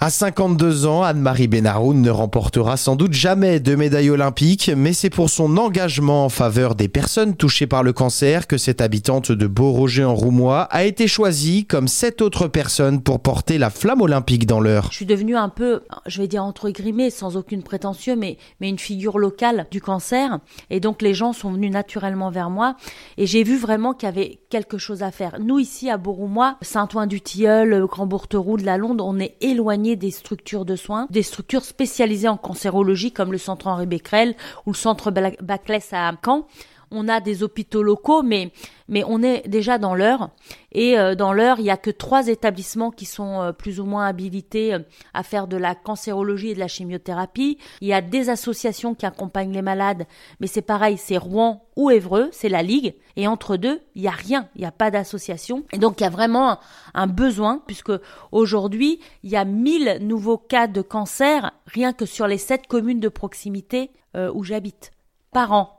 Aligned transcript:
À 0.00 0.10
52 0.10 0.86
ans, 0.86 1.02
Anne-Marie 1.02 1.48
Benaroun 1.48 2.00
ne 2.00 2.10
remportera 2.10 2.76
sans 2.76 2.94
doute 2.94 3.14
jamais 3.14 3.58
de 3.58 3.74
médaille 3.74 4.10
olympique, 4.10 4.70
mais 4.76 4.92
c'est 4.92 5.10
pour 5.10 5.28
son 5.28 5.56
engagement 5.56 6.24
en 6.24 6.28
faveur 6.28 6.76
des 6.76 6.86
personnes 6.86 7.34
touchées 7.34 7.66
par 7.66 7.82
le 7.82 7.92
cancer 7.92 8.46
que 8.46 8.58
cette 8.58 8.80
habitante 8.80 9.32
de 9.32 9.46
Beauroger 9.48 10.04
en 10.04 10.14
Roumois 10.14 10.68
a 10.70 10.84
été 10.84 11.08
choisie 11.08 11.66
comme 11.66 11.88
sept 11.88 12.22
autres 12.22 12.46
personnes 12.46 13.02
pour 13.02 13.18
porter 13.18 13.58
la 13.58 13.70
flamme 13.70 14.00
olympique 14.00 14.46
dans 14.46 14.60
l'heure. 14.60 14.86
Je 14.92 14.98
suis 14.98 15.04
devenue 15.04 15.36
un 15.36 15.48
peu, 15.48 15.80
je 16.06 16.22
vais 16.22 16.28
dire 16.28 16.44
entre 16.44 16.70
guillemets, 16.70 17.10
sans 17.10 17.36
aucune 17.36 17.64
prétention, 17.64 18.14
mais, 18.16 18.38
une 18.60 18.78
figure 18.78 19.18
locale 19.18 19.66
du 19.72 19.80
cancer. 19.80 20.38
Et 20.70 20.78
donc 20.78 21.02
les 21.02 21.12
gens 21.12 21.32
sont 21.32 21.50
venus 21.50 21.72
naturellement 21.72 22.30
vers 22.30 22.50
moi 22.50 22.76
et 23.16 23.26
j'ai 23.26 23.42
vu 23.42 23.56
vraiment 23.56 23.94
qu'il 23.94 24.06
y 24.06 24.12
avait 24.12 24.38
quelque 24.48 24.78
chose 24.78 25.02
à 25.02 25.10
faire. 25.10 25.40
Nous 25.40 25.58
ici 25.58 25.90
à 25.90 25.96
Beauroumois, 25.96 26.56
Saint-Ouen-du-Tilleul, 26.62 27.84
Grand-Bourteroux, 27.86 28.58
de 28.58 28.64
la 28.64 28.76
Londe, 28.76 29.00
on 29.00 29.18
est 29.18 29.34
des 29.96 30.10
structures 30.10 30.64
de 30.64 30.76
soins, 30.76 31.06
des 31.10 31.22
structures 31.22 31.64
spécialisées 31.64 32.28
en 32.28 32.36
cancérologie 32.36 33.12
comme 33.12 33.32
le 33.32 33.38
centre 33.38 33.66
Henri 33.66 33.86
Becquerel 33.86 34.34
ou 34.66 34.72
le 34.72 34.76
centre 34.76 35.10
Baclès 35.10 35.92
à 35.92 36.12
Caen 36.24 36.46
on 36.90 37.08
a 37.08 37.20
des 37.20 37.42
hôpitaux 37.42 37.82
locaux, 37.82 38.22
mais, 38.22 38.50
mais 38.88 39.04
on 39.06 39.22
est 39.22 39.46
déjà 39.48 39.78
dans 39.78 39.94
l'heure. 39.94 40.30
Et 40.72 40.98
euh, 40.98 41.14
dans 41.14 41.32
l'heure, 41.32 41.58
il 41.58 41.64
n'y 41.64 41.70
a 41.70 41.76
que 41.76 41.90
trois 41.90 42.28
établissements 42.28 42.90
qui 42.90 43.04
sont 43.04 43.40
euh, 43.40 43.52
plus 43.52 43.80
ou 43.80 43.84
moins 43.84 44.06
habilités 44.06 44.74
euh, 44.74 44.80
à 45.14 45.22
faire 45.22 45.46
de 45.46 45.56
la 45.56 45.74
cancérologie 45.74 46.50
et 46.50 46.54
de 46.54 46.58
la 46.58 46.68
chimiothérapie. 46.68 47.58
Il 47.80 47.88
y 47.88 47.92
a 47.92 48.00
des 48.00 48.28
associations 48.28 48.94
qui 48.94 49.06
accompagnent 49.06 49.52
les 49.52 49.62
malades, 49.62 50.06
mais 50.40 50.46
c'est 50.46 50.62
pareil, 50.62 50.98
c'est 50.98 51.16
Rouen 51.16 51.64
ou 51.76 51.90
Évreux, 51.90 52.28
c'est 52.32 52.48
la 52.48 52.62
Ligue. 52.62 52.94
Et 53.16 53.26
entre 53.26 53.56
deux, 53.56 53.80
il 53.94 54.02
n'y 54.02 54.08
a 54.08 54.12
rien, 54.12 54.48
il 54.54 54.60
n'y 54.60 54.66
a 54.66 54.72
pas 54.72 54.90
d'association. 54.90 55.64
Et 55.72 55.78
donc, 55.78 56.00
il 56.00 56.04
y 56.04 56.06
a 56.06 56.10
vraiment 56.10 56.58
un, 56.94 57.06
besoin, 57.06 57.62
puisque 57.66 57.92
aujourd'hui, 58.32 59.00
il 59.22 59.30
y 59.30 59.36
a 59.36 59.44
1000 59.44 59.98
nouveaux 60.02 60.38
cas 60.38 60.66
de 60.66 60.82
cancer, 60.82 61.52
rien 61.66 61.92
que 61.92 62.06
sur 62.06 62.26
les 62.26 62.38
sept 62.38 62.66
communes 62.66 63.00
de 63.00 63.08
proximité 63.08 63.90
où 64.34 64.42
j'habite, 64.42 64.90
par 65.32 65.52
an. 65.52 65.77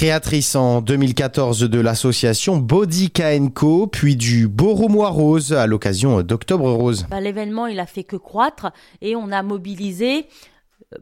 Créatrice 0.00 0.56
en 0.56 0.80
2014 0.80 1.60
de 1.60 1.78
l'association 1.78 2.56
Body 2.56 3.12
Co, 3.54 3.86
puis 3.86 4.16
du 4.16 4.48
Beau 4.48 4.72
Rose 4.72 5.52
à 5.52 5.66
l'occasion 5.66 6.22
d'Octobre 6.22 6.72
Rose. 6.72 7.06
Bah, 7.10 7.20
l'événement, 7.20 7.66
il 7.66 7.78
a 7.78 7.84
fait 7.84 8.04
que 8.04 8.16
croître 8.16 8.72
et 9.02 9.14
on 9.14 9.30
a 9.30 9.42
mobilisé 9.42 10.26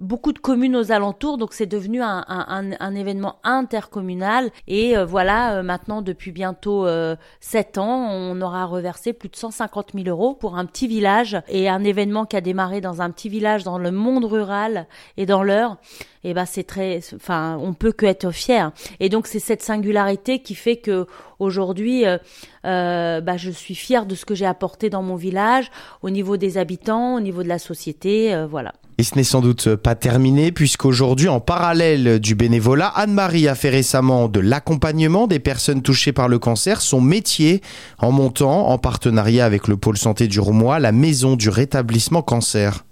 beaucoup 0.00 0.32
de 0.32 0.38
communes 0.38 0.74
aux 0.76 0.90
alentours, 0.90 1.38
donc 1.38 1.52
c'est 1.52 1.66
devenu 1.66 2.02
un, 2.02 2.94
événement 2.94 3.36
intercommunal. 3.44 4.50
Et 4.66 4.96
euh, 4.96 5.04
voilà, 5.04 5.56
euh, 5.56 5.62
maintenant 5.62 6.02
depuis 6.02 6.32
bientôt 6.32 6.86
euh, 6.86 7.16
7 7.40 7.78
ans, 7.78 8.08
on 8.10 8.40
aura 8.40 8.64
reversé 8.64 9.12
plus 9.12 9.28
de 9.28 9.36
150 9.36 9.92
000 9.94 10.08
euros 10.08 10.34
pour 10.34 10.56
un 10.56 10.66
petit 10.66 10.88
village 10.88 11.36
et 11.48 11.68
un 11.68 11.84
événement 11.84 12.24
qui 12.24 12.36
a 12.36 12.40
démarré 12.40 12.80
dans 12.80 13.02
un 13.02 13.10
petit 13.10 13.28
village 13.28 13.64
dans 13.64 13.78
le 13.78 13.90
monde 13.90 14.24
rural 14.24 14.86
et 15.16 15.26
dans 15.26 15.42
l'heure. 15.42 15.78
Et 16.26 16.34
ben 16.34 16.44
c'est 16.44 16.64
très, 16.64 17.00
enfin, 17.14 17.56
on 17.62 17.72
peut 17.72 17.92
que 17.92 18.04
être 18.04 18.32
fier. 18.32 18.72
Et 18.98 19.08
donc 19.08 19.28
c'est 19.28 19.38
cette 19.38 19.62
singularité 19.62 20.40
qui 20.40 20.56
fait 20.56 20.76
que 20.76 21.06
aujourd'hui, 21.38 22.04
euh, 22.04 23.20
bah, 23.20 23.36
je 23.36 23.50
suis 23.52 23.76
fière 23.76 24.06
de 24.06 24.16
ce 24.16 24.24
que 24.24 24.34
j'ai 24.34 24.44
apporté 24.44 24.90
dans 24.90 25.04
mon 25.04 25.14
village, 25.14 25.70
au 26.02 26.10
niveau 26.10 26.36
des 26.36 26.58
habitants, 26.58 27.14
au 27.14 27.20
niveau 27.20 27.44
de 27.44 27.48
la 27.48 27.60
société, 27.60 28.44
voilà. 28.50 28.72
Et 28.98 29.04
ce 29.04 29.14
n'est 29.14 29.24
sans 29.24 29.40
doute 29.40 29.76
pas 29.76 29.94
terminé 29.94 30.50
puisqu'aujourd'hui, 30.50 31.28
en 31.28 31.38
parallèle 31.38 32.18
du 32.18 32.34
bénévolat, 32.34 32.88
Anne-Marie 32.88 33.46
a 33.46 33.54
fait 33.54 33.68
récemment 33.68 34.28
de 34.28 34.40
l'accompagnement 34.40 35.28
des 35.28 35.38
personnes 35.38 35.82
touchées 35.82 36.12
par 36.12 36.28
le 36.28 36.40
cancer 36.40 36.80
son 36.80 37.00
métier 37.00 37.60
en 37.98 38.10
montant, 38.10 38.68
en 38.68 38.78
partenariat 38.78 39.44
avec 39.44 39.68
le 39.68 39.76
pôle 39.76 39.96
santé 39.96 40.26
du 40.26 40.40
Roumois, 40.40 40.80
la 40.80 40.90
maison 40.90 41.36
du 41.36 41.50
rétablissement 41.50 42.22
cancer 42.22 42.85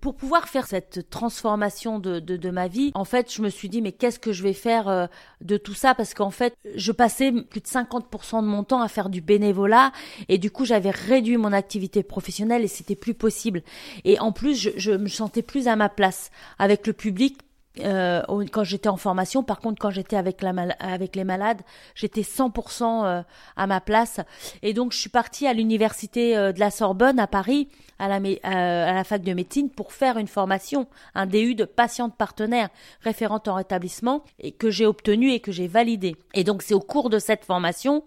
pour 0.00 0.14
pouvoir 0.14 0.48
faire 0.48 0.66
cette 0.66 1.08
transformation 1.10 1.98
de, 1.98 2.20
de, 2.20 2.50
ma 2.50 2.68
vie, 2.68 2.92
en 2.94 3.04
fait, 3.04 3.32
je 3.32 3.42
me 3.42 3.48
suis 3.48 3.68
dit, 3.68 3.82
mais 3.82 3.92
qu'est-ce 3.92 4.18
que 4.18 4.32
je 4.32 4.42
vais 4.42 4.52
faire 4.52 4.88
euh, 4.88 5.06
de 5.40 5.56
tout 5.56 5.74
ça? 5.74 5.94
Parce 5.94 6.14
qu'en 6.14 6.30
fait, 6.30 6.54
je 6.74 6.92
passais 6.92 7.32
plus 7.32 7.60
de 7.60 7.66
50% 7.66 8.42
de 8.42 8.46
mon 8.46 8.62
temps 8.62 8.82
à 8.82 8.88
faire 8.88 9.08
du 9.08 9.20
bénévolat 9.20 9.92
et 10.28 10.38
du 10.38 10.50
coup, 10.50 10.64
j'avais 10.64 10.90
réduit 10.90 11.36
mon 11.36 11.52
activité 11.52 12.02
professionnelle 12.02 12.62
et 12.62 12.68
c'était 12.68 12.94
plus 12.94 13.14
possible. 13.14 13.62
Et 14.04 14.18
en 14.20 14.32
plus, 14.32 14.54
je, 14.54 14.70
je 14.76 14.92
me 14.92 15.08
sentais 15.08 15.42
plus 15.42 15.66
à 15.66 15.76
ma 15.76 15.88
place 15.88 16.30
avec 16.58 16.86
le 16.86 16.92
public 16.92 17.38
euh, 17.80 18.22
quand 18.52 18.64
j'étais 18.64 18.88
en 18.88 18.96
formation. 18.96 19.42
Par 19.42 19.60
contre, 19.60 19.80
quand 19.80 19.90
j'étais 19.90 20.16
avec, 20.16 20.42
avec 20.42 21.16
les 21.16 21.24
malades, 21.24 21.62
j'étais 21.94 22.22
100% 22.22 23.04
euh, 23.04 23.22
à 23.56 23.66
ma 23.66 23.80
place. 23.80 24.20
Et 24.62 24.72
donc, 24.72 24.92
je 24.92 24.98
suis 24.98 25.10
partie 25.10 25.46
à 25.46 25.52
l'université 25.52 26.36
euh, 26.36 26.52
de 26.52 26.60
la 26.60 26.70
Sorbonne 26.70 27.18
à 27.18 27.26
Paris, 27.26 27.68
à 27.98 28.08
la, 28.08 28.16
à 28.42 28.92
la 28.92 29.04
fac 29.04 29.22
de 29.22 29.32
médecine, 29.32 29.70
pour 29.70 29.92
faire 29.92 30.18
une 30.18 30.28
formation, 30.28 30.86
un 31.14 31.26
DU 31.26 31.54
de 31.54 31.64
patiente 31.64 32.16
partenaire 32.16 32.68
référente 33.00 33.48
en 33.48 33.54
rétablissement, 33.54 34.24
et 34.38 34.52
que 34.52 34.70
j'ai 34.70 34.86
obtenu 34.86 35.32
et 35.32 35.40
que 35.40 35.52
j'ai 35.52 35.68
validé. 35.68 36.16
Et 36.34 36.44
donc, 36.44 36.62
c'est 36.62 36.74
au 36.74 36.80
cours 36.80 37.10
de 37.10 37.18
cette 37.18 37.44
formation 37.44 38.04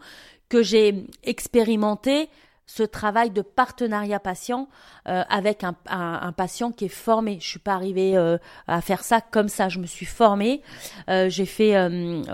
que 0.49 0.63
j'ai 0.63 1.05
expérimenté 1.23 2.29
ce 2.75 2.83
travail 2.83 3.31
de 3.31 3.41
partenariat 3.41 4.19
patient 4.19 4.67
euh, 5.07 5.23
avec 5.29 5.63
un, 5.63 5.75
un, 5.89 6.31
patient 6.33 6.71
qui 6.71 6.85
est 6.85 6.87
formé. 6.87 7.39
Je 7.41 7.47
suis 7.47 7.59
pas 7.59 7.73
arrivée 7.73 8.15
euh, 8.15 8.37
à 8.67 8.81
faire 8.81 9.03
ça 9.03 9.21
comme 9.21 9.49
ça. 9.49 9.69
Je 9.69 9.79
me 9.79 9.87
suis 9.87 10.05
formée, 10.05 10.61
euh, 11.09 11.29
j'ai 11.29 11.47
fait 11.47 11.73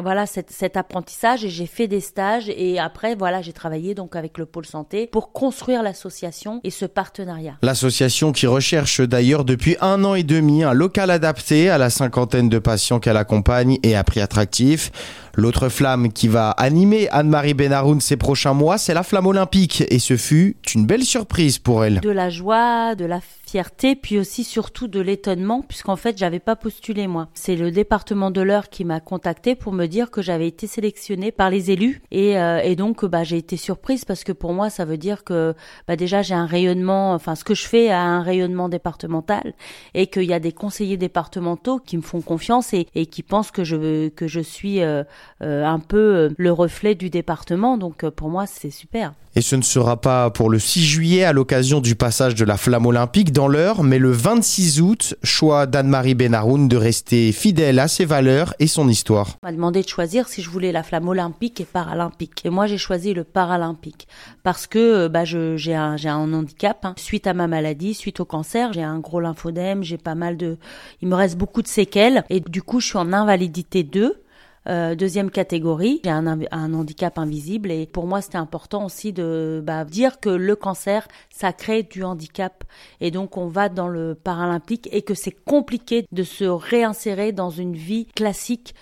voilà 0.02 0.26
cet, 0.26 0.52
cet, 0.52 0.76
apprentissage 0.76 1.46
et 1.46 1.50
j'ai 1.50 1.68
fait 1.68 1.88
des 1.88 2.02
stages 2.02 2.50
et 2.50 2.80
après 2.80 3.16
voilà 3.16 3.42
j'ai 3.42 3.54
travaillé 3.54 3.96
donc 3.96 4.16
avec 4.16 4.38
le 4.38 4.46
pôle 4.46 4.66
santé 4.66 5.08
pour 5.08 5.32
construire 5.32 5.82
l'association 5.84 6.60
et 6.66 6.70
ce 6.70 6.86
partenariat. 6.86 7.56
L'association 7.62 8.34
qui 8.34 8.46
recherche 8.46 9.00
d'ailleurs 9.00 9.46
depuis 9.46 9.78
un 9.80 10.04
an 10.04 10.16
et 10.16 10.24
demi 10.24 10.64
un 10.64 10.74
local 10.74 11.12
adapté 11.12 11.70
à 11.70 11.78
la 11.78 11.90
cinquantaine 11.90 12.50
de 12.50 12.60
patients 12.60 13.00
qu'elle 13.00 13.18
accompagne 13.18 13.78
et 13.84 13.96
à 13.96 14.04
prix 14.04 14.20
attractif. 14.20 14.92
L'autre 15.38 15.68
flamme 15.68 16.14
qui 16.14 16.30
va 16.30 16.52
animer 16.52 17.10
Anne-Marie 17.10 17.54
Benaroun 17.54 18.00
ces 18.00 18.16
prochains 18.16 18.54
mois, 18.54 18.78
c'est 18.78 18.94
la 18.94 19.04
flamme 19.04 19.28
olympique. 19.28 19.84
Et 19.90 20.00
ce 20.00 20.16
fut 20.16 20.56
une 20.76 20.86
belle 20.86 21.04
surprise 21.04 21.58
pour 21.58 21.84
elle. 21.84 22.00
De 22.02 22.10
la 22.10 22.30
joie, 22.30 22.96
de 22.96 23.06
la 23.06 23.20
fierté, 23.46 23.96
puis 23.96 24.20
aussi 24.20 24.44
surtout 24.44 24.88
de 24.88 25.00
l'étonnement, 25.00 25.62
puisqu'en 25.62 25.96
fait, 25.96 26.18
j'avais 26.18 26.40
pas 26.40 26.56
postulé 26.56 27.08
moi. 27.08 27.30
C'est 27.34 27.56
le 27.56 27.72
département 27.72 28.32
de 28.32 28.42
l'Eure 28.42 28.70
qui 28.70 28.84
m'a 28.84 29.00
contacté 29.00 29.56
pour 29.56 29.72
me 29.72 29.86
dire 29.86 30.12
que 30.12 30.22
j'avais 30.22 30.48
été 30.48 30.68
sélectionnée 30.68 31.32
par 31.32 31.50
les 31.50 31.72
élus, 31.72 32.02
et, 32.12 32.38
euh, 32.38 32.60
et 32.64 32.76
donc 32.76 33.06
bah 33.06 33.24
j'ai 33.24 33.38
été 33.38 33.56
surprise 33.56 34.04
parce 34.04 34.24
que 34.24 34.32
pour 34.32 34.54
moi, 34.54 34.70
ça 34.70 34.84
veut 34.84 34.98
dire 34.98 35.24
que 35.24 35.54
bah 35.88 35.96
déjà 35.96 36.22
j'ai 36.22 36.34
un 36.34 36.46
rayonnement, 36.46 37.14
enfin 37.14 37.36
ce 37.36 37.44
que 37.44 37.56
je 37.56 37.66
fais 37.66 37.90
a 37.90 38.02
un 38.02 38.22
rayonnement 38.22 38.68
départemental, 38.68 39.54
et 39.94 40.08
qu'il 40.08 40.24
y 40.24 40.34
a 40.34 40.40
des 40.40 40.52
conseillers 40.52 40.98
départementaux 40.98 41.80
qui 41.80 41.98
me 41.98 42.02
font 42.02 42.22
confiance 42.22 42.74
et, 42.74 42.88
et 42.96 43.06
qui 43.06 43.24
pensent 43.24 43.52
que 43.52 43.64
je 43.64 44.10
que 44.10 44.28
je 44.28 44.42
suis 44.42 44.82
euh, 44.82 45.04
un 45.42 45.80
peu 45.80 46.34
le 46.38 46.52
reflet 46.52 46.96
du 46.96 47.10
département. 47.10 47.78
Donc 47.78 48.08
pour 48.10 48.30
moi, 48.30 48.46
c'est 48.46 48.72
super. 48.72 49.14
Et 49.38 49.42
ce 49.42 49.58
ne 49.58 49.64
sera 49.64 50.00
pas 50.00 50.30
pour 50.30 50.50
le 50.50 50.60
6 50.60 50.86
juillet 50.86 51.26
à 51.26 51.34
l'occasion 51.34 51.82
du 51.82 51.96
passage 51.96 52.36
de 52.36 52.46
la 52.46 52.56
flamme 52.56 52.86
olympique 52.86 53.34
dans 53.34 53.50
l'heure, 53.50 53.84
mais 53.84 54.00
le 54.00 54.10
26 54.10 54.80
août, 54.80 55.16
choix 55.24 55.66
d'Anne-Marie 55.66 56.16
Benaroun 56.16 56.70
de 56.70 56.78
rester 56.78 57.34
fidèle 57.34 57.80
à 57.80 57.90
ses 57.90 58.06
valeurs 58.06 58.54
et 58.60 58.68
son 58.68 58.88
histoire. 58.88 59.36
On 59.44 59.48
m'a 59.48 59.52
demandé 59.52 59.82
de 59.82 59.90
choisir 59.90 60.30
si 60.30 60.42
je 60.42 60.50
voulais 60.50 60.72
la 60.72 60.84
flamme 60.84 61.10
olympique 61.10 61.60
et 61.60 61.66
paralympique. 61.66 62.46
Et 62.46 62.50
moi, 62.50 62.66
j'ai 62.66 62.78
choisi 62.78 63.14
le 63.14 63.26
paralympique 63.26 64.08
parce 64.44 64.68
que 64.68 64.80
euh, 64.80 65.10
bah, 65.10 65.26
j'ai 65.26 65.76
un, 65.76 65.98
un 66.06 66.34
handicap. 66.34 66.86
Hein. 66.86 66.94
Suite 66.96 67.28
à 67.28 67.34
ma 67.34 67.48
maladie, 67.48 67.94
suite 67.94 68.22
au 68.22 68.26
cancer, 68.26 68.72
j'ai 68.72 68.84
un 68.84 69.00
gros 69.00 69.20
lymphodème, 69.20 69.84
j'ai 69.84 69.98
pas 69.98 70.16
mal 70.16 70.38
de... 70.38 70.58
Il 71.02 71.10
me 71.10 71.16
reste 71.16 71.38
beaucoup 71.38 71.62
de 71.62 71.68
séquelles 71.68 72.24
et 72.30 72.40
du 72.40 72.62
coup, 72.62 72.80
je 72.80 72.88
suis 72.88 72.98
en 72.98 73.12
invalidité 73.12 73.84
2 73.84 74.22
euh, 74.68 74.96
deuxième 74.96 75.30
catégorie, 75.30 76.02
j'ai 76.04 76.10
un, 76.10 76.26
un, 76.26 76.74
handicap 76.74 77.20
invisible 77.20 77.72
et 77.72 77.86
pour 77.86 78.08
moi 78.08 78.22
c'était 78.22 78.38
important 78.38 78.86
aussi 78.86 79.14
de 79.14 79.62
bah, 79.64 79.86
dire 79.86 80.20
que 80.20 80.30
le 80.30 80.56
cancer 80.56 81.08
ça 81.30 81.54
crée 81.54 81.84
du 81.84 82.04
handicap 82.04 82.64
et 83.00 83.12
donc 83.12 83.38
on 83.38 83.48
va 83.48 83.70
dans 83.70 83.88
le 83.88 84.16
paralympique 84.16 84.90
et 84.92 85.04
que 85.04 85.14
c'est 85.14 85.32
compliqué 85.32 86.08
de 86.12 86.24
se 86.24 86.46
réinsérer 86.46 87.32
dans 87.32 87.52
une 87.52 87.76
vie 87.76 88.08
classique 88.16 88.74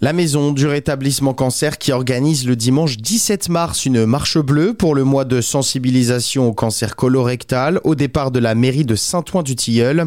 La 0.00 0.12
maison 0.12 0.52
du 0.52 0.66
rétablissement 0.66 1.34
cancer 1.34 1.78
qui 1.78 1.92
organise 1.92 2.46
le 2.46 2.56
dimanche 2.56 2.96
17 2.96 3.48
mars 3.48 3.84
une 3.84 4.06
marche 4.06 4.38
bleue 4.38 4.72
pour 4.72 4.94
le 4.94 5.04
mois 5.04 5.24
de 5.24 5.40
sensibilisation 5.40 6.48
au 6.48 6.54
cancer 6.54 6.96
colorectal 6.96 7.80
au 7.84 7.94
départ 7.94 8.30
de 8.30 8.38
la 8.38 8.54
mairie 8.54 8.84
de 8.84 8.94
Saint-Ouen-du-Tilleul. 8.94 10.06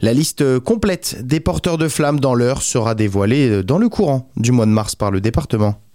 La 0.00 0.12
liste 0.12 0.60
complète 0.60 1.26
des 1.26 1.40
porteurs 1.40 1.78
de 1.78 1.88
flammes 1.88 2.20
dans 2.20 2.34
l'heure 2.34 2.62
sera 2.62 2.94
dévoilée 2.94 3.62
dans 3.62 3.78
le 3.78 3.88
courant 3.88 4.30
du 4.36 4.52
mois 4.52 4.66
de 4.66 4.70
mars 4.70 4.94
par 4.94 5.10
le 5.10 5.20
département. 5.20 5.80